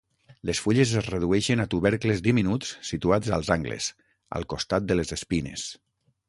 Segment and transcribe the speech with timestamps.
[0.49, 3.91] Les fulles es redueixen a tubercles diminuts situats als angles,
[4.41, 5.69] al costat de les espines.